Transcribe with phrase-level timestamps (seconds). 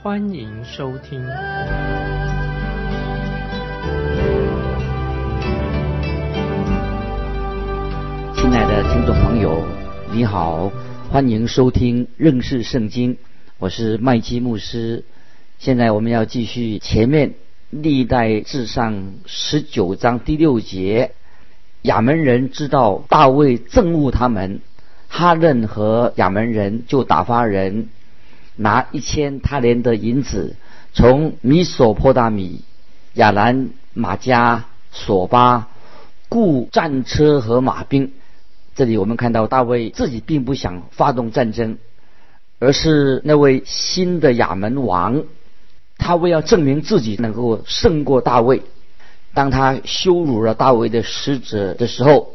[0.00, 1.20] 欢迎收听。
[8.36, 9.66] 亲爱的听众朋友，
[10.12, 10.70] 你好，
[11.10, 13.16] 欢迎收听认识圣经，
[13.58, 15.04] 我是麦基牧师。
[15.58, 17.34] 现在我们要继续前面
[17.70, 21.10] 历代至上十九章第六节。
[21.82, 24.60] 亚门人知道大卫憎恶他们，
[25.08, 27.88] 哈嫩和亚门人就打发人
[28.58, 30.56] 拿一千他连的银子，
[30.92, 32.62] 从米索波大米、
[33.14, 35.68] 亚兰、马加、索巴
[36.28, 38.12] 雇战车和马兵。
[38.74, 41.78] 这里我们看到大卫自己并不想发动战争，
[42.58, 45.24] 而是那位新的亚门王，
[45.96, 48.62] 他为要证明自己能够胜过大卫。
[49.34, 52.34] 当他羞辱了大卫的使者的时候，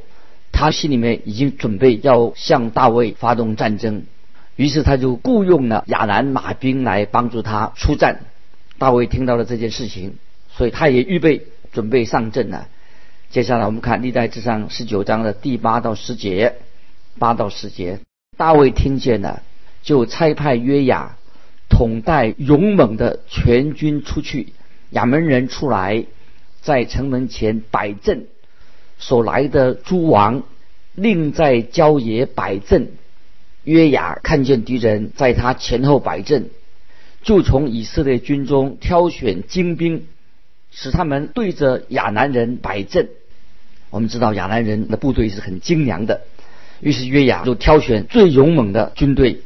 [0.52, 4.04] 他心里面已经准备要向大卫发动战争，
[4.56, 8.22] 于是他就雇佣了亚兰马兵来帮助他出战。
[8.78, 10.16] 大卫听到了这件事情，
[10.52, 12.68] 所以他也预备准备上阵了。
[13.30, 16.56] 接下来我们看历代志上十九章的第八到十节，
[17.20, 18.00] 八到十节，
[18.38, 19.42] 大卫听见了，
[19.82, 21.18] 就差派约雅
[21.70, 24.54] 统带勇猛的全军出去，
[24.92, 26.06] 亚门人出来。
[26.62, 28.28] 在城门前摆阵，
[28.98, 30.44] 所来的诸王
[30.96, 32.94] 另在郊野摆阵。
[33.64, 36.50] 约雅看见敌人在他前后摆阵，
[37.22, 40.08] 就从以色列军中挑选精兵，
[40.72, 43.10] 使他们对着亚南人摆阵。
[43.90, 46.22] 我们知道亚南人的部队是很精良的，
[46.82, 49.42] 于是约雅就挑选最勇猛的军队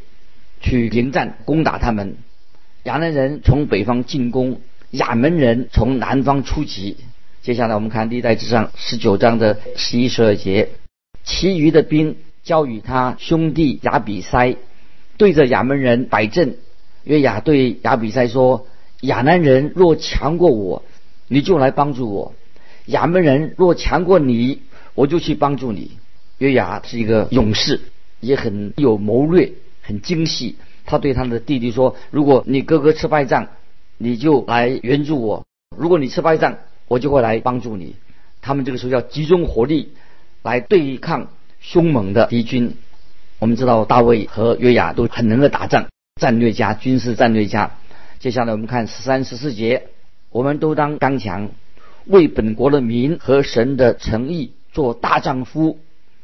[0.61, 2.17] 去迎战攻打他们。
[2.83, 4.61] 亚南人从北方进攻。
[4.91, 6.95] 亚门人从南方出击。
[7.41, 10.69] 接下来我们看历代之上十九章的十一十二节，
[11.25, 12.15] 其余的兵
[12.47, 14.55] 交与他兄弟亚比塞，
[15.17, 16.55] 对着亚门人摆阵。
[17.03, 18.67] 约雅对亚比塞说
[19.01, 20.83] ：“亚南人若强过我，
[21.27, 22.31] 你就来帮助我；
[22.85, 24.61] 亚门人若强过你，
[24.95, 25.91] 我就去帮助你。”
[26.39, 27.81] 约雅是一个勇士，
[28.21, 30.55] 也很有谋略，很精细。
[30.85, 33.47] 他对他的弟弟说：“如果你哥哥吃败仗，
[33.97, 35.45] 你就来援助我。
[35.75, 36.55] 如果你吃败仗，
[36.87, 37.95] 我就会来帮助你。
[38.41, 39.91] 他们这个时候要集中火力
[40.43, 41.27] 来对抗
[41.67, 42.77] 凶猛的敌军。
[43.39, 47.71] 我们知道大卫和约雅都很能够打仗，战略家、军事战略家。
[48.19, 49.87] 接下来我们看十三、十四节，
[50.29, 51.49] 我们都当刚强，
[52.05, 55.77] 为本国的民和神的诚意做大丈夫。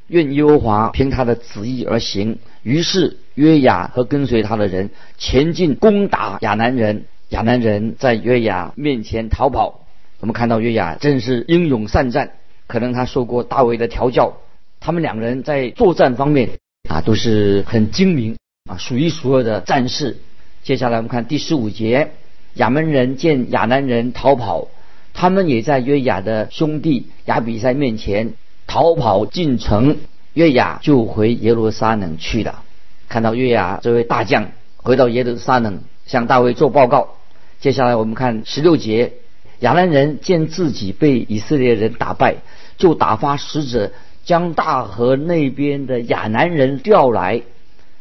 [0.07, 2.39] 愿耶和华凭他的旨意而行。
[2.61, 7.03] 于是约雅和跟随他的人前进攻打亚南人。
[7.29, 9.81] 亚南人在约雅面前逃跑。
[10.21, 12.31] 我们看到约雅真是英勇善战，
[12.67, 14.37] 可能他受过大卫的调教。
[14.83, 18.35] 他们两个人在作战方面啊都是很精明
[18.69, 20.17] 啊，数一数二的战士。
[20.61, 22.11] 接下来我们看第十五节，
[22.55, 24.67] 亚门人见亚南人逃跑，
[25.13, 28.33] 他们也在约雅的兄弟亚比赛面前。
[28.65, 29.97] 逃跑进城，
[30.33, 32.63] 约雅就回耶路撒冷去了。
[33.07, 37.15] 看到约雅这位大将回到耶路撒冷，向大卫做报告。
[37.59, 39.13] 接下来我们看十六节，
[39.59, 42.37] 亚兰人见自己被以色列人打败，
[42.77, 43.91] 就打发使者
[44.23, 47.41] 将大河那边的亚南人调来。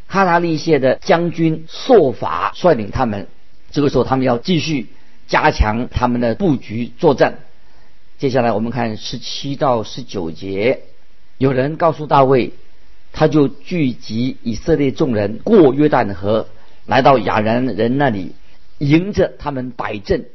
[0.06, 3.28] 哈达利谢的将军朔法率领他们。
[3.70, 4.88] 这个时候，他们要继续
[5.26, 7.38] 加强他们的布局作战。
[8.18, 10.80] 接下来我们看十七到十九节，
[11.38, 12.52] 有人告诉大卫，
[13.12, 16.46] 他就聚集以色列众人过约旦河，
[16.84, 18.32] 来到亚南人那里，
[18.76, 20.26] 迎着他们摆阵。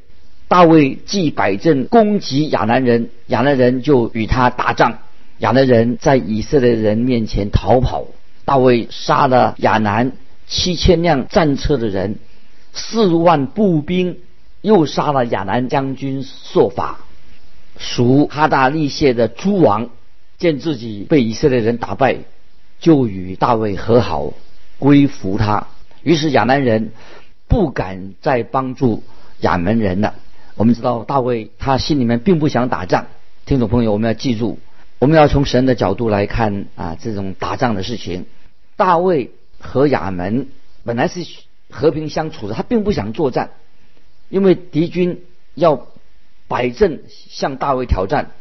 [0.48, 4.98] 大卫既摆阵攻击亚南人，亚南人就与他打仗。
[5.40, 8.06] 亚兰人在以色列人面前逃跑，
[8.44, 10.14] 大卫杀了亚南
[10.48, 12.16] 七千辆战车的人，
[12.74, 14.18] 四万步兵，
[14.62, 17.00] 又杀了亚南将军朔法。
[17.78, 19.90] 属哈大利谢的诸王
[20.40, 22.18] 见自己被以色列人打败，
[22.80, 24.34] 就与大卫和好，
[24.80, 25.68] 归服他。
[26.02, 26.92] 于是亚南人
[27.48, 29.04] 不敢再帮助
[29.42, 30.16] 亚门人了。
[30.56, 33.06] 我们知道大卫他心里面并不想打仗。
[33.46, 34.58] 听众朋友，我们要记住，
[35.00, 38.26] 我们要从神的角度来看啊，这种打仗的事情。
[38.76, 40.48] 大卫和亚门
[40.84, 41.26] 本来是
[41.70, 43.52] 和平相处的，他并不想作战，
[44.30, 45.24] 因为敌军
[45.54, 45.88] 要
[46.48, 48.32] 摆阵向大卫挑战，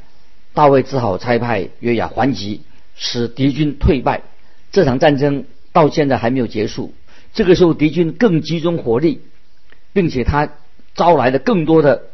[0.54, 2.62] 大卫只好差派约雅还击，
[2.94, 4.22] 使敌军退败。
[4.72, 6.94] 这场战争到现在还没有结束。
[7.34, 9.20] 这个时候，敌军更集中火力，
[9.92, 10.48] 并且他
[10.94, 12.04] 招来了更多的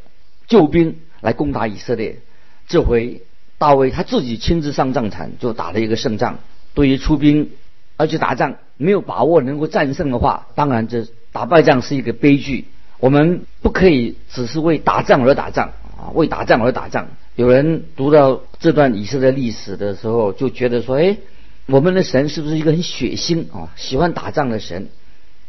[0.48, 2.18] 救兵来攻打以色列。
[2.66, 3.22] 这回
[3.62, 6.40] 大卫他自己亲自上战场，就打了一个胜仗。
[6.74, 7.50] 对于出兵
[7.96, 12.66] 而且打仗没有把握能够战胜的话，当然这打败仗是一个悲剧。
[12.98, 17.06] 我们不可以只是为打仗而打仗啊，为打仗而打仗。
[17.36, 21.18] 有人读到这段以色列历史的时候，就觉得说：“哎，
[21.66, 24.88] 我们的神是不是一个很血腥啊，喜欢打仗的神？”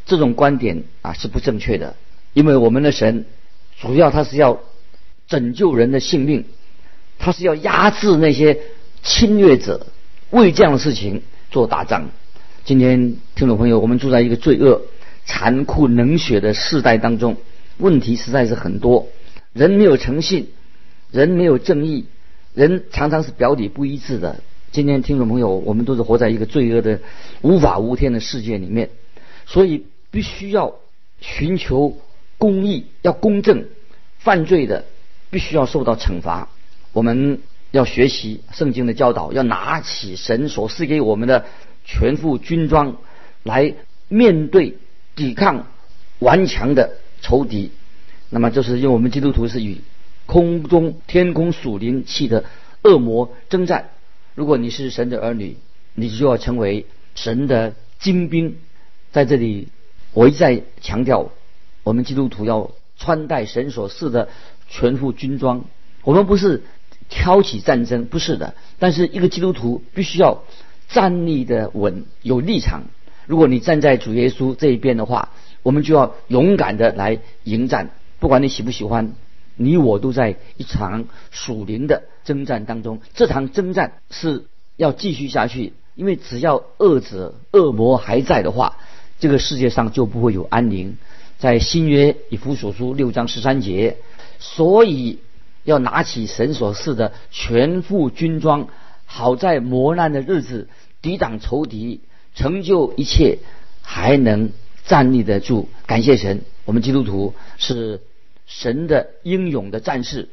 [0.06, 1.96] 这种观点啊是不正确的，
[2.32, 3.24] 因为我们的神
[3.80, 4.60] 主要他是要
[5.26, 6.44] 拯救人的性命，
[7.24, 8.60] 他是要压制那些
[9.02, 9.86] 侵略者，
[10.28, 12.10] 为这样的事情做打仗。
[12.66, 14.82] 今天听众朋友，我们住在一个罪恶。
[15.24, 17.38] 残酷冷血的世代当中，
[17.78, 19.08] 问题实在是很多。
[19.54, 20.50] 人没有诚信，
[21.10, 22.04] 人没有正义，
[22.52, 24.40] 人常常是表里不一致的。
[24.70, 27.00] 今天听众朋友，我们都是活在一个罪恶的
[27.40, 28.90] 无法无天的世界里面，
[29.46, 30.74] 所以必须要
[31.22, 31.96] 寻求
[32.36, 33.64] 公义，要公正。
[34.18, 34.84] 犯罪的
[35.30, 36.50] 必须要受到惩罚。
[36.94, 41.44] 我们要学习圣经的教导，要拿起神所赐给我们的
[41.84, 42.96] 全副军装
[43.42, 43.74] 来
[44.08, 44.78] 面对。
[45.16, 45.68] 抵抗
[46.18, 47.70] 顽强的仇敌，
[48.30, 49.80] 那么就是因为我们基督徒是与
[50.26, 52.46] 空中天空属灵气的
[52.82, 53.90] 恶魔征战。
[54.34, 55.56] 如果你是神的儿女，
[55.94, 58.56] 你就要成为神的精兵。
[59.12, 59.68] 在这里，
[60.14, 61.30] 我一再强调，
[61.84, 64.28] 我们基督徒要穿戴神所赐的
[64.68, 65.64] 全副军装。
[66.02, 66.64] 我们不是
[67.08, 68.54] 挑起战争，不是的。
[68.78, 70.42] 但是一个基督徒必须要
[70.88, 72.82] 站立的稳，有立场。
[73.26, 75.30] 如果你站在主耶稣这一边的话，
[75.62, 77.90] 我们就要勇敢的来迎战。
[78.20, 79.12] 不管你喜不喜欢，
[79.56, 83.00] 你我都在一场属灵的征战当中。
[83.14, 84.44] 这场征战是
[84.76, 88.76] 要继续下去，因为只要恶者、恶魔还在的话，
[89.18, 90.96] 这个世界上就不会有安宁。
[91.38, 93.96] 在新约以弗所书六章十三节，
[94.38, 95.18] 所以
[95.64, 98.68] 要拿起神所赐的全副军装，
[99.06, 100.68] 好在磨难的日子
[101.02, 102.00] 抵挡仇敌。
[102.36, 103.38] 成就一切，
[103.80, 104.50] 还能
[104.86, 105.68] 站立得住。
[105.86, 108.00] 感谢神，我们基督徒是
[108.44, 110.28] 神的英勇的战士，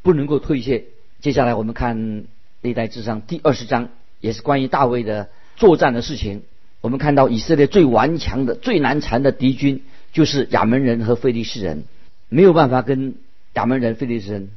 [0.00, 0.84] 不能够退却。
[1.20, 2.24] 接下来我们看
[2.62, 6.42] 历代志上第二十章，也是关于大卫的作战的事情。
[6.80, 9.82] 我们看到以色列最顽强的、最难缠的敌军
[10.14, 11.84] 就是亚门人和非利士人，
[12.30, 13.16] 没有办法跟
[13.52, 14.48] 亚门人、非利士人、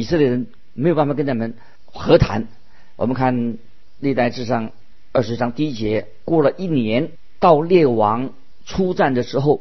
[0.00, 1.52] 以色列人没有办法跟他们
[1.84, 2.48] 和谈。
[2.96, 3.58] 我们看
[3.98, 4.72] 历代志上。
[5.12, 7.10] 二十章第一节，过了一年，
[7.40, 8.32] 到列王
[8.64, 9.60] 出战的时候，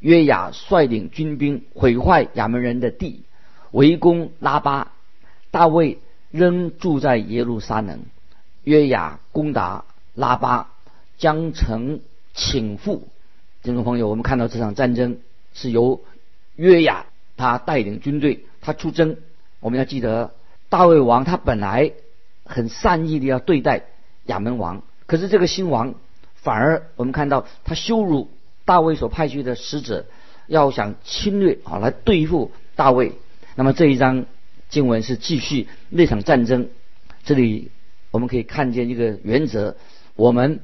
[0.00, 3.22] 约雅率领军兵毁坏亚门人的地，
[3.70, 4.92] 围攻拉巴。
[5.52, 5.98] 大卫
[6.32, 8.00] 仍住在耶路撒冷。
[8.64, 10.72] 约雅攻打拉巴，
[11.16, 12.00] 将城
[12.34, 13.00] 倾覆。
[13.62, 15.18] 听众朋友，我们看到这场战争
[15.54, 16.02] 是由
[16.56, 17.06] 约雅
[17.36, 19.16] 他带领军队，他出征。
[19.60, 20.32] 我们要记得，
[20.68, 21.92] 大卫王他本来
[22.44, 23.84] 很善意的要对待
[24.26, 24.82] 亚门王。
[25.06, 25.94] 可是这个新王
[26.34, 28.30] 反而我们看到他羞辱
[28.64, 30.06] 大卫所派去的使者，
[30.46, 33.12] 要想侵略啊来对付大卫。
[33.54, 34.26] 那么这一章
[34.68, 36.68] 经文是继续那场战争。
[37.24, 37.70] 这里
[38.10, 39.76] 我们可以看见一个原则：
[40.14, 40.60] 我们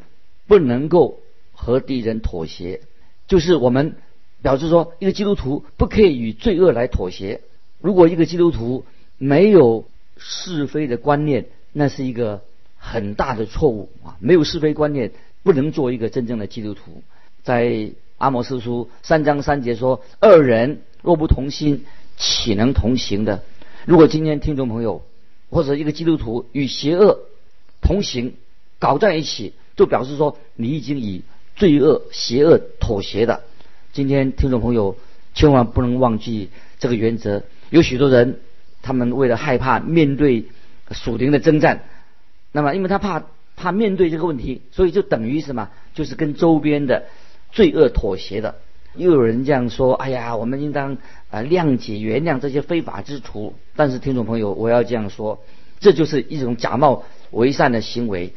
[0.46, 1.20] 不能够
[1.52, 2.82] 和敌人妥协，
[3.26, 3.96] 就是我们
[4.42, 7.40] 表示说，一个基督徒不可以与罪恶来妥协。
[7.84, 8.86] 如果一个基督徒
[9.18, 9.84] 没有
[10.16, 12.40] 是非的观念，那是一个。
[12.86, 14.14] 很大的错误啊！
[14.20, 15.10] 没有是非观念，
[15.42, 17.02] 不能做一个真正的基督徒。
[17.42, 21.86] 在阿摩斯书三章三节说：“二人若不同心，
[22.18, 23.42] 岂能同行的？”
[23.88, 25.02] 如果今天听众朋友
[25.48, 27.20] 或者一个基督徒与邪恶
[27.80, 28.34] 同行，
[28.78, 31.22] 搞在一起，就表示说你已经以
[31.56, 33.44] 罪恶、邪恶妥协的。
[33.94, 34.94] 今天听众朋友
[35.32, 37.44] 千万不能忘记这个原则。
[37.70, 38.38] 有许多人，
[38.82, 40.46] 他们为了害怕面对
[40.90, 41.82] 属灵的征战。
[42.52, 43.24] 那么，因为他怕
[43.56, 45.70] 怕面对这个问题，所以就等于什么？
[45.94, 47.04] 就是跟周边的
[47.50, 48.56] 罪恶妥协的。
[48.96, 50.98] 又有人这样说：“哎呀，我们应当
[51.30, 55.42] 啊谅解、原谅这些非法之徒。”但是，听众朋友，我要这样说，
[55.80, 57.02] 这就是一种假冒
[57.32, 58.34] 为善的行为。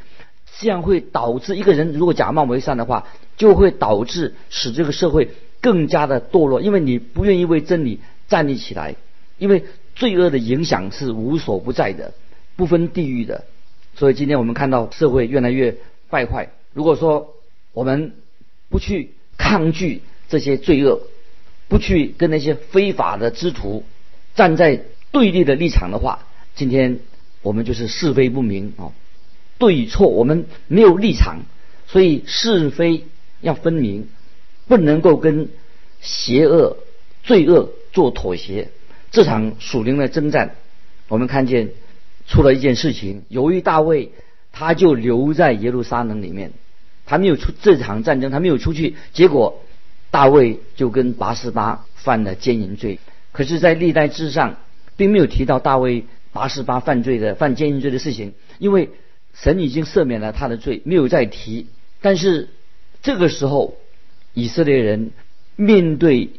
[0.60, 3.06] 这样会导致一个人如果假冒为善的话，
[3.36, 5.30] 就会导致使这个社会
[5.62, 8.96] 更加的堕落，因为你不愿意为真理站立起来。
[9.38, 9.66] 因为
[9.96, 12.14] 罪恶的影响是无所不在的，
[12.56, 13.46] 不分地域的。
[13.96, 15.78] 所以今天我们看到社会越来越
[16.10, 16.50] 败坏。
[16.74, 17.34] 如果说
[17.74, 18.14] 我们
[18.70, 21.02] 不去抗拒这些罪恶，
[21.68, 23.84] 不去跟那些非法的之徒
[24.36, 27.00] 站在对立的立场的话，今天
[27.42, 28.94] 我们就是是非不明啊，
[29.58, 31.42] 对与错我们没有立场，
[31.88, 33.06] 所以是非
[33.42, 34.08] 要分明，
[34.68, 35.50] 不能够跟
[36.02, 36.78] 邪恶、
[37.24, 38.70] 罪恶做妥协。
[39.18, 40.52] 这场属灵的征战，
[41.08, 41.70] 我们看见
[42.28, 44.12] 出了一件事情，由于大卫
[44.52, 46.52] 他就留在耶路撒冷里面，
[47.08, 49.64] 他没有出这场战争，他没有出去，结果
[50.12, 53.00] 大卫就跟拔示巴犯了奸淫罪。
[53.32, 54.58] 可是，在历代志上，
[54.98, 58.92] 并没有提到大卫拔示巴犯罪的犯奸淫罪的事情，因为
[59.34, 61.66] 神已经赦免了他的罪，没有再提。
[62.02, 62.50] 但是
[63.02, 63.78] 这个时候，
[64.36, 65.10] 以色列人
[65.56, 66.30] 面对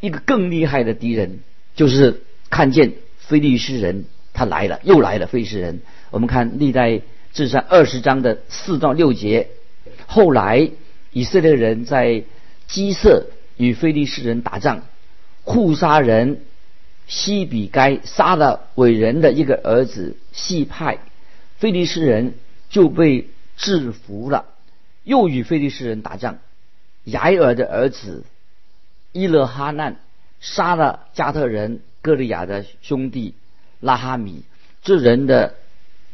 [0.00, 1.40] 一个更厉害的敌人，
[1.74, 5.80] 就是看见非利士人他来了，又来了非利士人。
[6.10, 7.00] 我们看历代
[7.32, 9.48] 志上二十章的四到六节，
[10.06, 10.70] 后来
[11.12, 12.24] 以色列人在
[12.68, 13.26] 基色
[13.56, 14.82] 与非利士人打仗。
[15.42, 16.40] 护杀人
[17.06, 20.98] 西比该杀了伟人的一个儿子西派，
[21.58, 22.34] 菲利士人
[22.70, 24.46] 就被制服了。
[25.02, 26.38] 又与菲利士人打仗，
[27.04, 28.24] 雅尔的儿子
[29.12, 29.96] 伊勒哈难
[30.44, 33.34] 杀了加特人歌利亚的兄弟
[33.80, 34.42] 拉哈米。
[34.82, 35.54] 这人的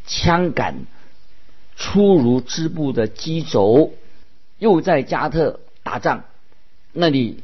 [0.06, 0.86] 枪杆
[1.76, 3.92] 粗如织布的机轴。
[4.58, 6.24] 又在加特打仗，
[6.92, 7.42] 那里。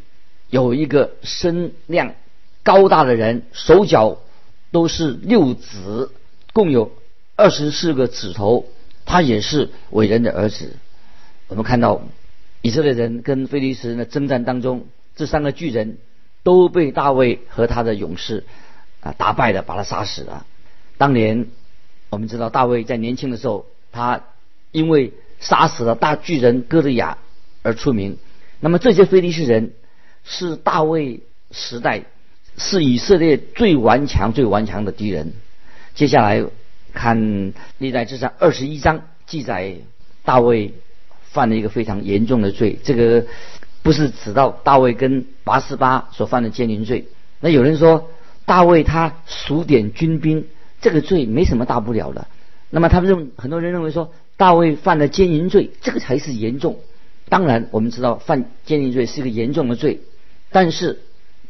[0.49, 2.15] 有一个身量
[2.63, 4.19] 高大的人，手脚
[4.71, 6.09] 都是六指，
[6.53, 6.93] 共有
[7.35, 8.65] 二十四个指头。
[9.05, 10.77] 他也是伟人的儿子。
[11.49, 12.01] 我们看到
[12.63, 15.99] 以色列人跟菲利斯人的征战当中，这三个巨人
[16.47, 18.45] 都被大卫和他的勇士
[19.01, 20.47] 啊打败了，把他杀死了。
[20.97, 21.49] 当年
[22.11, 24.23] 我们知道大卫在年轻的时候，他
[24.71, 27.19] 因为杀死了大巨人哥利亚
[27.63, 28.19] 而出名。
[28.61, 29.73] 那么这些菲利斯人。
[30.29, 31.21] 是大卫
[31.53, 32.03] 时代，
[32.59, 35.33] 是以色列最顽强、最顽强的敌人。
[35.95, 36.45] 接下来
[36.93, 39.77] 看历代志上二十一章记载，
[40.25, 40.75] 大卫
[41.31, 42.77] 犯了一个非常严重的罪。
[42.83, 43.27] 这个
[43.87, 47.07] 不是指到大卫跟拔示巴所犯的奸淫罪。
[47.39, 48.11] 那有人说
[48.45, 50.45] 大卫他数点军兵，
[50.81, 52.27] 这个罪没什么大不了的。
[52.69, 56.81] 那么他们认很多人认为说大卫犯了奸淫罪，这个才是严重。
[57.29, 60.01] 当然我们知道犯奸淫罪是一个严重的罪。
[60.51, 60.99] 但是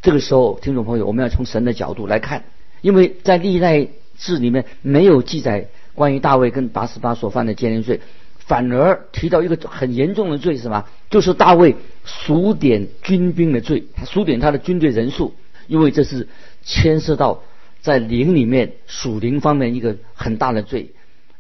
[0.03, 2.45] 这个时候，听众朋友，我们要从神的角度来看，
[2.83, 3.89] 因为在历代
[4.19, 8.03] 志里面没有记载关于大卫跟八十八所犯的奸淫罪，
[8.47, 10.85] 反而提到一个很严重的罪，是什么？
[11.11, 15.35] 就是大卫数点军兵的罪，他数点他的军队人数，
[15.67, 16.29] 因为这是
[16.63, 17.43] 牵涉到
[17.83, 20.93] 在灵里面属灵方面一个很大的罪，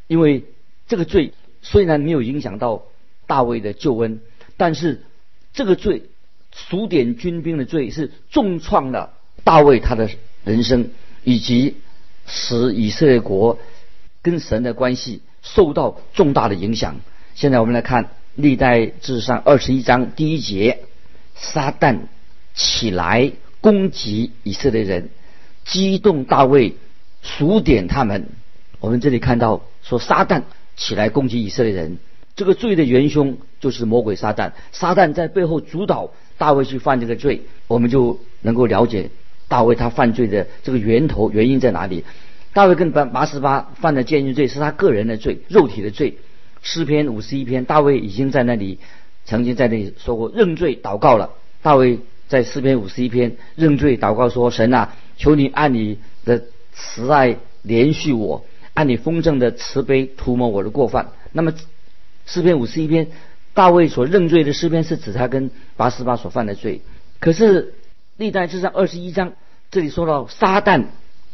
[0.06, 0.44] 因为
[0.86, 1.32] 这个罪
[1.62, 2.82] 虽然没有影响到
[3.26, 4.20] 大卫的救恩，
[4.56, 5.02] 但是
[5.52, 6.02] 这个罪。
[6.70, 9.12] 数点军兵的罪是重创了
[9.44, 10.08] 大卫他的
[10.42, 10.88] 人生，
[11.22, 11.76] 以及
[12.26, 13.58] 使以色列国
[14.22, 15.20] 跟神的关系
[15.54, 16.96] 受到重大的影响。
[17.34, 20.80] 现在我们来看历代志上二十一章第一节：
[21.34, 22.00] 撒旦
[22.54, 25.08] 起来攻击以色列人，
[25.64, 26.74] 激动大卫
[27.22, 28.28] 数点他们。
[28.80, 30.42] 我们这里看到说撒旦
[30.76, 31.98] 起来攻击以色列人，
[32.34, 36.10] 这个罪的元凶就是魔鬼撒旦，撒旦在背后主导。
[36.38, 39.08] 大卫去犯这个罪，我们就能够了解
[39.48, 42.04] 大卫他犯罪的这个源头原因在哪里。
[42.56, 46.16] 大卫跟拔拔十巴犯的奸淫罪是他个人的罪，肉体的罪。
[46.62, 48.78] 诗篇五十一篇，大卫已经在那里
[49.26, 51.32] 曾经在那里说过认罪祷告了。
[51.60, 61.52] 大卫在诗篇五十一篇认罪祷告说：“神啊，求你按你的慈爱连续我，按你丰盛的慈悲涂抹我的过犯。”那么
[62.24, 63.08] 诗篇五十一篇。
[63.52, 66.80] 大卫所认罪的诗篇是指他跟八十八所犯的罪，
[67.20, 67.74] 可是
[68.16, 69.34] 历代志上二十一章
[69.70, 70.84] 这里说到撒旦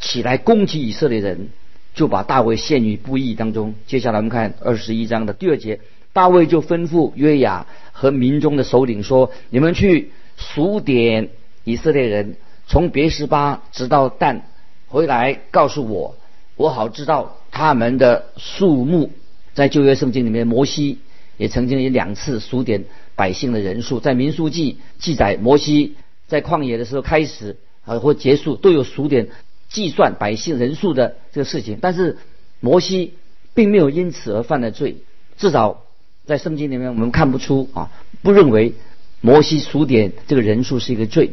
[0.03, 1.49] 起来攻击以色列人，
[1.95, 3.75] 就把大卫陷于不义当中。
[3.87, 5.81] 接下来我们看二十一章的第二节，
[6.13, 11.31] 大卫就吩咐约雅和民中的首领说：“你们去数点
[11.65, 14.43] 以色列人，从别十巴直到但，
[14.89, 16.17] 回来告诉我，
[16.57, 19.13] 我好知道他们的数目。”
[19.55, 20.99] 在旧约圣经里面，摩西。
[21.39, 22.85] 也曾经有两次数点
[23.17, 25.95] 百姓的人数，在民数记记载，摩西
[26.29, 29.29] 在旷野的时候开始啊或结束都有数点
[29.73, 32.19] 计算百姓人数的这个事情，但是
[32.61, 33.15] 摩西
[33.55, 34.99] 并没有因此而犯了罪，
[35.39, 35.83] 至少
[36.27, 37.91] 在圣经里面我们看不出啊，
[38.23, 38.75] 不认为
[39.21, 41.33] 摩西数点这个人数是一个罪。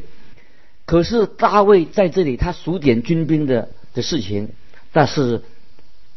[0.86, 4.50] 可是大卫在这里他数点军兵的的事情，
[4.92, 5.44] 但是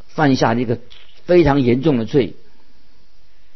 [0.06, 0.78] 犯下一个
[1.24, 2.34] 非常严重的罪。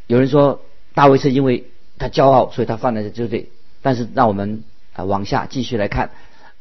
[0.06, 0.60] 有人说
[0.92, 3.48] 大卫是因为他骄傲，所以他犯了这个罪。
[3.80, 6.10] 但是让我们啊往下继续来看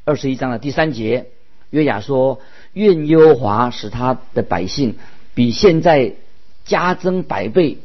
[0.03, 1.25] 二十一章的第三节，
[1.69, 2.39] 约雅说
[2.73, 4.95] ：“愿耶和华使他的百姓
[5.33, 6.13] 比现在
[6.63, 7.79] 加增百倍。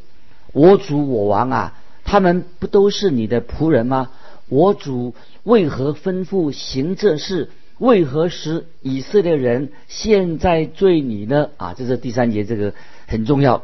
[0.53, 4.09] 我主我王啊，他们不都是你的仆人吗？
[4.49, 7.49] 我主为何吩咐行这事？
[7.77, 11.49] 为何使以色列人现在罪你呢？
[11.57, 12.73] 啊，这是第三节，这个
[13.07, 13.63] 很重要。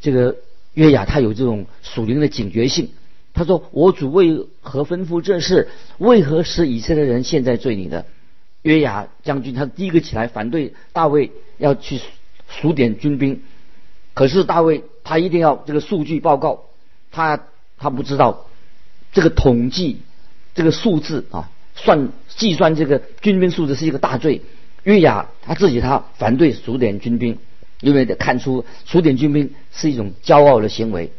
[0.00, 0.36] 这个
[0.74, 2.90] 约雅他有这种属灵的警觉性。
[3.32, 5.68] 他说：我主为何吩咐这事？
[5.98, 8.04] 为何使以色列人现在罪你呢？”
[8.64, 12.00] 约雅将军他第一个起来反对大卫要去
[12.48, 13.42] 数点军兵，
[14.14, 16.64] 可是大卫他一定要这个数据报告，
[17.12, 17.40] 他
[17.76, 18.46] 他不知道
[19.12, 20.00] 这个统计
[20.54, 24.40] 这个数字啊，算计算这个军兵数字是一个大罪。
[24.82, 27.38] 约雅他自己他反对数点军兵，
[27.80, 31.12] 因为看出数点军兵是一种骄傲的行为。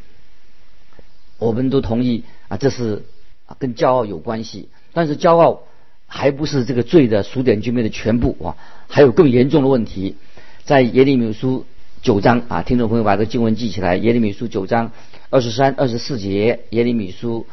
[1.38, 3.06] 我们都同意啊，这是
[3.46, 5.62] 啊跟骄傲有关系，但是骄傲。
[6.08, 8.56] 还不是这个罪的数点军兵的全部啊，
[8.88, 10.16] 还有更严重的问题，
[10.64, 11.66] 在耶利米书
[12.02, 14.92] 九章啊，听众朋友把这个经文记起来，耶利米书九章
[15.30, 17.48] 二十三、二十四节，耶利米书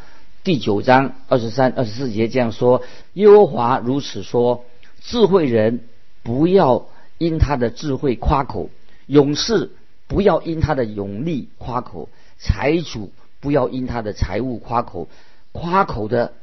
[0.45, 2.83] 第九章二十三、二十四节这样说：
[3.15, 4.65] 耶和华如此说，
[5.01, 5.81] 智慧人
[6.23, 6.87] 不要
[7.19, 8.71] 因他的智慧夸口，
[9.07, 9.73] 勇士
[10.07, 15.09] 不要因他的勇力夸口，财主不要因他的财物夸口，
[15.53, 16.35] 夸口的。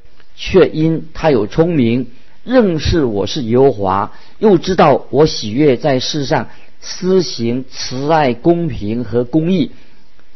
[0.41, 2.07] 却因他有聪明，
[2.45, 6.47] 认识我是耶和华，又知道我喜悦在世上
[6.81, 9.71] 施行慈爱、公平和公义，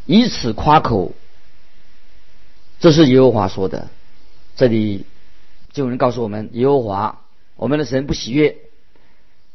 [0.05, 1.13] 以此夸口。
[2.81, 3.87] 这是耶和华说的。
[4.57, 5.05] 这里
[5.71, 7.21] 就有人告诉我们，耶和华
[7.55, 8.57] 我们的神不喜悦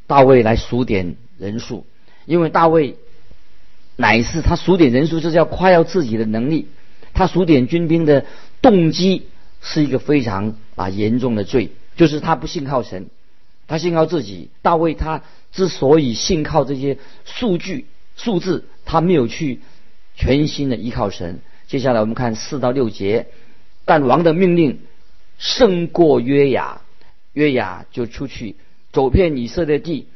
[0.07, 1.85] 大卫来数点人数，
[2.25, 2.97] 因为大卫
[3.97, 6.69] 乃是他数点人数就是要夸耀自己的能力，
[7.13, 8.25] 他数点军兵的
[8.63, 9.27] 动机。
[9.71, 13.11] 是一个非常啊严重的罪，就是他不信靠神，
[13.67, 14.49] 他信靠自己。
[14.63, 17.85] 大卫他之所以信靠这些数据
[18.17, 19.61] 数字，他没有去
[20.15, 21.41] 全心的依靠神。
[21.67, 23.27] 接下来我们看四到六节，
[23.85, 24.81] 但王的命令
[25.37, 26.81] 胜过约雅，
[27.35, 28.57] 约雅就出去
[28.91, 30.09] 走遍以色列地，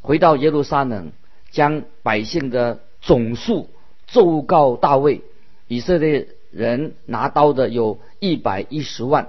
[0.00, 1.12] 回到耶路撒冷，
[1.52, 3.70] 将百姓的总数
[4.08, 5.20] 奏告大卫，
[5.68, 6.26] 以色列。
[6.56, 9.28] 人拿刀的有一百一十万，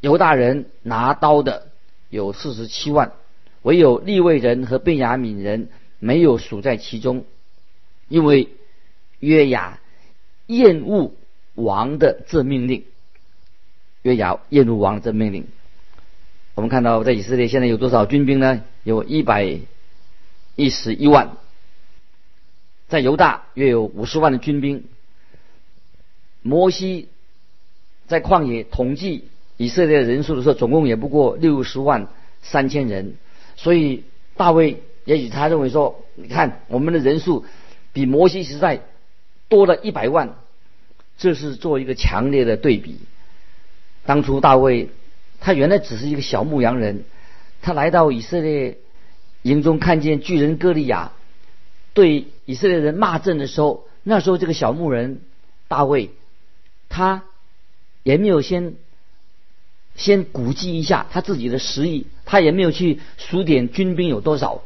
[0.00, 1.68] 犹大人拿刀的
[2.08, 3.12] 有四十七万，
[3.62, 5.68] 唯有利未人和贝雅敏人
[6.00, 7.24] 没有数在其中，
[8.08, 8.48] 因为
[9.20, 9.78] 约雅
[10.46, 11.14] 厌恶
[11.54, 12.84] 王的这命令。
[14.02, 15.46] 约雅厌恶王这命令。
[16.56, 18.64] 我们看到在以色列现在有多少军兵呢？
[18.82, 19.60] 有一百
[20.56, 21.36] 一十一万，
[22.88, 24.84] 在犹大约有五十万的军兵。
[26.42, 27.08] 摩西
[28.06, 29.24] 在旷野统计
[29.56, 32.08] 以色列人数的时候，总共也不过六十万
[32.42, 33.14] 三千人。
[33.56, 34.04] 所以
[34.36, 37.44] 大卫也许他认为说：“你看我们的人数
[37.92, 38.80] 比摩西时代
[39.48, 40.34] 多了一百万，
[41.18, 43.00] 这是做一个强烈的对比。”
[44.06, 44.88] 当初大卫
[45.40, 47.04] 他原来只是一个小牧羊人，
[47.60, 48.78] 他来到以色列
[49.42, 51.12] 营中，看见巨人歌利亚
[51.92, 55.20] 对以色列人骂阵的时候，那时候这个小牧人
[55.68, 56.10] 大卫。
[56.90, 57.22] 他
[58.02, 58.74] 也没有先
[59.94, 64.62] 先估计一下他自己的实力，他也没有去数点军兵有多少。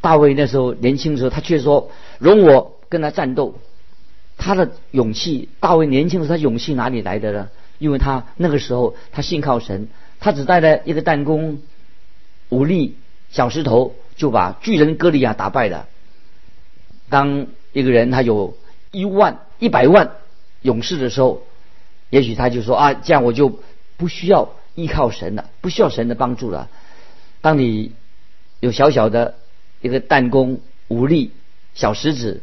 [0.00, 3.54] 大卫那时候年轻的时候，他却说：“容我跟他战斗。”
[4.36, 7.48] 他的勇气，大卫年轻的时候，他勇气哪里来的呢？
[7.78, 9.88] 因为他那个时候他信靠神，
[10.20, 11.60] 他只带了一个弹弓、
[12.50, 12.96] 武力、
[13.30, 15.88] 小石头，就把巨人歌利亚打败了。
[17.08, 18.56] 当一个人他有
[18.90, 20.12] 一万、一百万。
[20.66, 21.42] 勇士的时候，
[22.10, 23.60] 也许他就说啊，这样我就
[23.96, 26.68] 不需要依靠神了，不需要神的帮助了。
[27.40, 27.92] 当你
[28.58, 29.36] 有小小的
[29.80, 31.30] 一个弹弓、武力、
[31.74, 32.42] 小石子，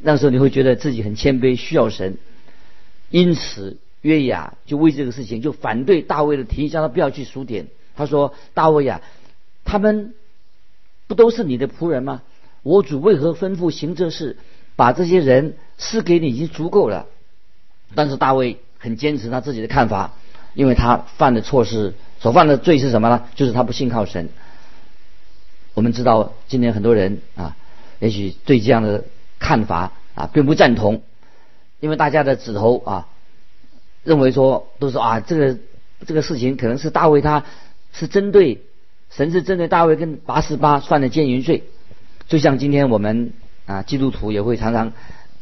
[0.00, 2.18] 那时候你会觉得自己很谦卑，需要神。
[3.10, 7.66] 因此，约雅就为这个事情就反对大卫的提议，叫他不要去数点。
[7.96, 9.00] 他说：“大卫呀，
[9.64, 10.14] 他们
[11.06, 12.22] 不都是你的仆人吗？
[12.62, 14.36] 我主为何吩咐行这事？
[14.76, 17.06] 把这些人赐给你已经足够了。”
[17.94, 20.12] 但是大卫很坚持他自己的看法，
[20.54, 23.24] 因为他犯的错是所犯的罪是什么呢？
[23.34, 24.28] 就是他不信靠神。
[25.74, 27.56] 我们知道今天很多人啊，
[27.98, 29.04] 也许对这样的
[29.38, 31.02] 看法啊并不赞同，
[31.80, 33.08] 因为大家的指头啊
[34.04, 35.58] 认为说都是啊这个
[36.06, 37.44] 这个事情可能是大卫他
[37.92, 38.62] 是针对
[39.10, 41.64] 神是针对大卫跟八十八犯的奸淫罪，
[42.28, 43.32] 就像今天我们
[43.66, 44.92] 啊基督徒也会常常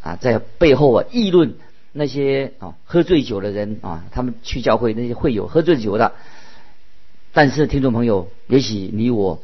[0.02, 1.54] 啊在背后啊议论。
[1.96, 6.12] 那些啊喝醉酒的人啊，他们去教会那些会友喝醉酒的，
[7.32, 9.42] 但是听众朋友，也许你我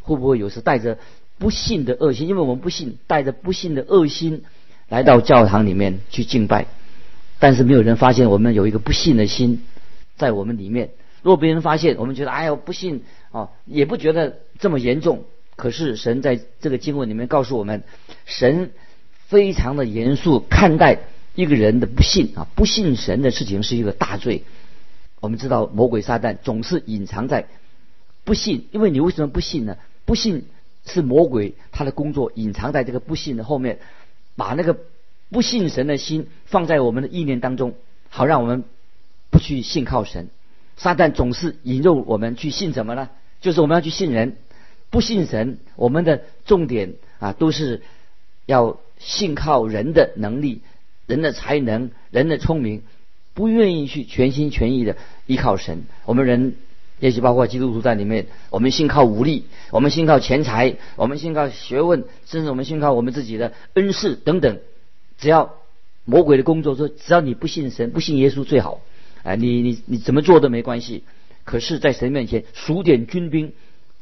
[0.00, 0.98] 会不会有时带着
[1.38, 2.26] 不信的恶心？
[2.26, 4.44] 因为我们不信，带着不信的恶心
[4.88, 6.66] 来到教堂里面去敬拜，
[7.38, 9.62] 但是没有人发现我们有一个不信的心
[10.16, 10.90] 在我们里面。
[11.22, 15.24] 如果别人发现，我们觉得哎呀不信啊，也不觉得这么严重。
[15.54, 17.82] 可是神在这个经文里面告诉我们，
[18.24, 18.70] 神
[19.26, 21.00] 非常的严肃看待
[21.38, 24.42] 一个人的不信啊，不信神的事情是一个大罪。
[25.20, 27.46] 我们知道魔鬼撒旦总是隐藏在
[28.24, 29.76] 不信，因为你为什么不信呢？
[30.04, 30.46] 不信
[30.84, 33.78] 是魔鬼他的工作，隐藏在这个不信的后面，
[34.34, 34.80] 把那个
[35.30, 37.74] 不信神的心放在我们的意念当中，
[38.08, 38.64] 好让我们
[39.30, 40.30] 不去信靠神。
[40.76, 43.10] 撒旦总是引诱我们去信什么呢？
[43.40, 44.38] 就是我们要去信人，
[44.90, 45.60] 不信神。
[45.76, 47.84] 我们的重点啊，都是
[48.44, 50.62] 要信靠人的能力、
[51.08, 52.82] 人的才能、人的聪明，
[53.34, 55.84] 不愿意去全心全意的依靠神。
[56.04, 56.54] 我们人，
[57.00, 64.58] 也许包括基督徒在里面，我们信靠武力，我们信靠钱财，我们信靠学问，甚至我们信靠我们自己的恩赐等等。
[65.18, 65.54] 只要
[66.04, 68.80] 魔鬼的工作说，只要你不信神，不信耶稣最好。
[69.24, 71.04] 哎，你你你怎么做都没关系，
[71.44, 73.52] 可是，在神面前数点军兵，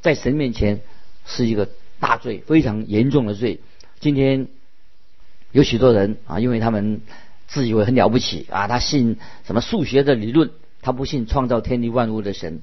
[0.03, 0.81] 在神面前
[1.25, 1.69] 是一个
[2.01, 3.61] 大罪，非常严重的罪。
[4.01, 4.49] 今天
[5.57, 7.01] 有许多人啊，因为他们
[7.49, 9.17] 自以为很了不起啊，他信
[9.47, 10.51] 什么数学的理论，
[10.83, 12.61] 他不信创造天地万物的神。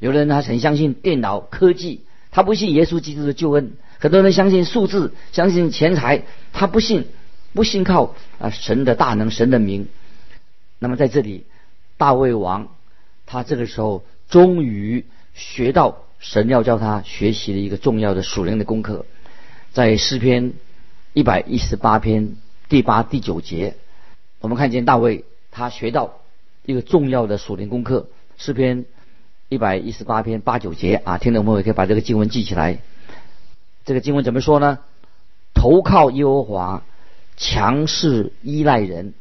[0.00, 2.00] 有的人他很相信电脑科技，
[2.32, 3.74] 他不信耶稣基督的救恩。
[4.00, 7.06] 很多人相信数字，相信钱财，他不信
[7.52, 9.86] 不信靠啊神的大能，神的名。
[10.80, 11.44] 那么在这里。
[11.98, 12.68] 大卫王，
[13.24, 19.06] 他这个时候终于学到神要教他学习的一个重要的属灵的功课，
[19.72, 20.52] 在诗篇
[21.16, 22.36] 一百一十八篇
[22.68, 23.74] 第八、第九节，
[24.38, 26.18] 我们看见大卫他学到
[26.66, 28.08] 一个重要的属灵功课。
[28.36, 28.84] 诗篇
[29.48, 32.80] 一百一十八篇八九节啊，听众朋友可以把这个经文记起来。
[33.86, 34.80] 这个经文怎么说呢？
[35.54, 36.82] 投靠耶和华，
[37.38, 39.14] 强势依赖人，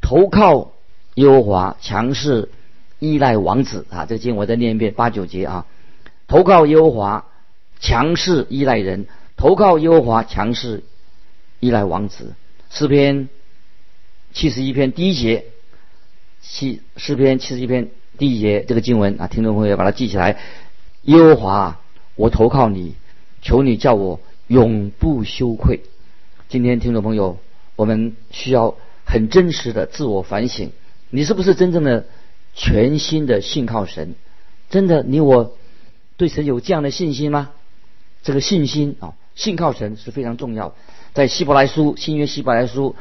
[0.00, 0.70] 投靠。
[1.16, 2.48] 耶和华强势
[3.00, 4.06] 依赖王子啊！
[4.06, 5.66] 这个经文我再念一遍八九节啊。
[6.28, 7.24] 投靠耶和华，
[7.80, 10.84] 强势依赖人；投靠耶和华，强势
[11.60, 12.34] 依赖王子。
[12.70, 13.28] 诗篇
[14.32, 15.44] 七十一篇第一节，
[16.40, 20.38] 七诗篇七十一篇第一节这个经文啊，听众朋友把它记起来。
[21.02, 21.80] 耶和华，
[22.16, 22.94] 我投靠你，
[23.42, 25.80] 求你叫我永不羞愧。
[26.48, 27.38] 今天听众朋友，
[27.76, 30.72] 我们需要很真实的自我反省。
[31.10, 32.06] 你是不是真正的
[32.54, 34.14] 全心的信靠神？
[34.68, 35.56] 真的，你我
[36.16, 37.50] 对神有这样的信心吗？
[38.22, 40.74] 这个信心啊，信靠神是非常重要。
[41.14, 42.94] 在希伯来书新约希伯来书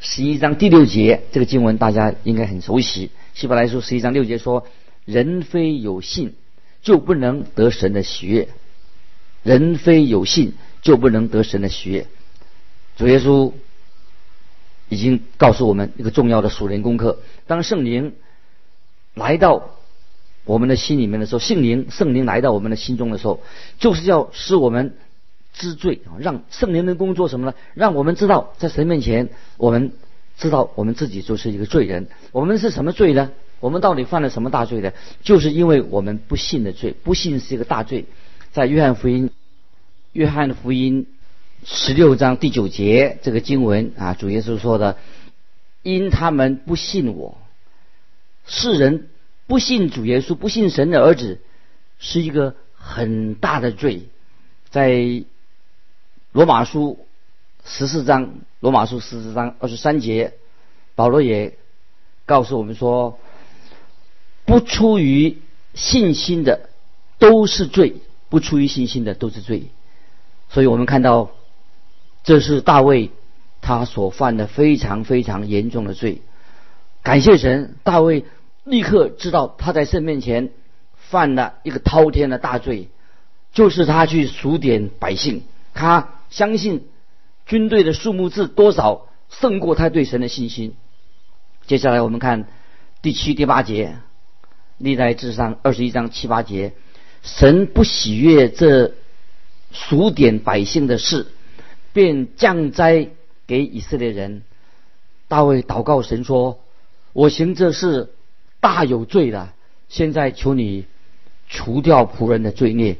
[0.00, 3.10] 十一章第六节，这个经文大家应该很熟悉。
[3.34, 4.66] 希伯来书十一章六节说
[5.04, 6.34] ：“人非有信，
[6.82, 8.48] 就不能得神的喜悦；
[9.42, 12.06] 人非有信，就不能得神的喜悦。”
[12.96, 13.52] 主耶稣。
[14.90, 18.14] 已经告诉我们一个重要的属灵功课：当圣灵
[19.12, 19.68] 来到
[20.46, 23.42] 我们的心里面的时候，圣灵圣灵来到我们的心中的时候，
[23.78, 24.96] 就是要使我们
[25.58, 26.16] 知罪啊！
[26.18, 27.54] 让圣灵的工作什么呢？
[27.74, 29.92] 让我们知道在神面前，我们
[30.38, 32.08] 知道我们自己就是一个罪人。
[32.32, 33.32] 我们是什么罪呢？
[33.60, 34.92] 我们到底犯了什么大罪呢？
[35.22, 38.06] 就是因为我们不信的罪，不信是一个大罪。
[38.52, 39.30] 在约翰福音，
[40.12, 41.06] 约翰福音。
[41.64, 44.96] 十六章第九节这个经文啊，主耶稣说的
[45.82, 47.36] ：“因他们不信我，
[48.46, 49.08] 世人
[49.48, 51.40] 不信主耶稣，不信神的儿子，
[51.98, 54.02] 是一个很大的罪。”
[54.70, 55.24] 在
[56.32, 57.06] 罗马书
[57.64, 60.34] 十四章，罗马书十四章二十三节，
[60.94, 61.56] 保罗也
[62.26, 63.18] 告诉我们说
[64.44, 65.38] ：“不出于
[65.74, 66.68] 信心的
[67.18, 67.96] 都是罪，
[68.28, 69.68] 不出于信心的都是罪。”
[70.50, 71.30] 所以我们看到。
[72.24, 73.10] 这是大卫
[73.62, 76.20] 他所犯的非常非常严重的罪。
[77.02, 78.26] 感谢神，大卫
[78.64, 80.50] 立刻知道他在神面前
[80.96, 82.88] 犯了一个滔天的大罪，
[83.52, 85.42] 就是他去数点百姓。
[85.72, 86.88] 他相信
[87.46, 90.74] 军队的数目字多少胜过他对神的信心。
[91.66, 92.46] 接下来我们看
[93.02, 93.96] 第七、第八节，
[94.78, 96.72] 历代至上二十一章七八节，
[97.22, 98.94] 神不喜悦这
[99.72, 101.26] 数点百姓的事。
[101.90, 103.08] 便降灾
[103.46, 104.42] 给以色列人。
[105.26, 106.60] 大卫祷告神说
[107.12, 108.12] ：“我行这事
[108.60, 109.54] 大有罪了，
[109.88, 110.84] 现在求你
[111.48, 112.98] 除掉仆人的罪孽，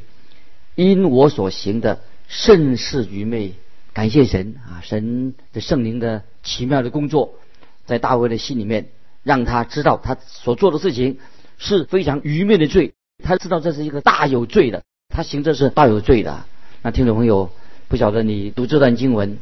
[0.75, 3.55] 因我所行的甚是愚昧。”
[3.93, 7.35] 感谢神啊，神的圣灵的奇妙的工作，
[7.85, 8.91] 在大卫的心里面，
[9.25, 11.19] 让他知道他所做的事情
[11.59, 12.93] 是非常愚昧的罪。
[13.25, 16.45] 他知道这是一个大有罪的，他行这是大有罪的。
[16.81, 17.51] 那听众朋友，
[17.89, 19.39] 不晓得你读这段经文，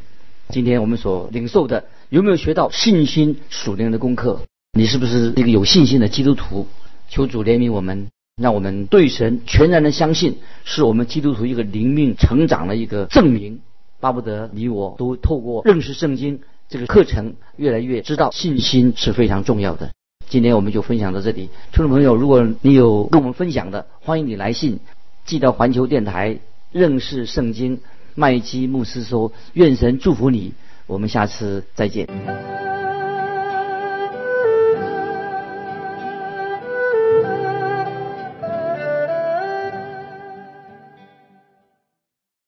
[0.49, 4.41] 今天我们所领受的有没有学到信心属灵的功课？
[4.73, 6.67] 你是不是一个有信心的基督徒？
[7.09, 8.07] 求主怜悯我们，
[8.39, 13.61] 让我们对神全然的相信，是我们基督徒一个灵命成长的一个证明。
[13.99, 19.89] 巴不得你我都透过认识圣经这个课程，越来越知道信心是非常重要的。
[20.29, 24.79] 今天我们就分享到这里，听众朋友，如果你有跟我们分享的，欢迎你来信
[25.25, 26.37] 寄到环球电台
[26.71, 27.79] 认识圣经
[28.13, 30.53] 麦基牧师说，愿神祝福你，
[30.85, 32.07] 我们下次再见。